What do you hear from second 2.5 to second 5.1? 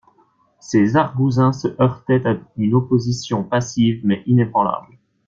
une opposition passive, mais inébranlable.